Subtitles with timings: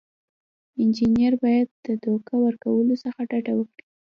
[0.81, 3.85] انجینر باید د دوکه ورکولو څخه ډډه وکړي.